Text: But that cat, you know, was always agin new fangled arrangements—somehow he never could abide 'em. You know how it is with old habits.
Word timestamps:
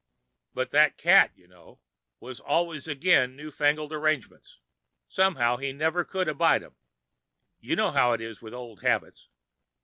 But 0.55 0.71
that 0.71 0.97
cat, 0.97 1.29
you 1.35 1.47
know, 1.47 1.79
was 2.19 2.39
always 2.39 2.87
agin 2.87 3.35
new 3.35 3.51
fangled 3.51 3.93
arrangements—somehow 3.93 5.57
he 5.57 5.73
never 5.73 6.03
could 6.03 6.27
abide 6.27 6.63
'em. 6.63 6.75
You 7.59 7.75
know 7.75 7.91
how 7.91 8.13
it 8.13 8.19
is 8.21 8.41
with 8.41 8.55
old 8.55 8.81
habits. 8.81 9.29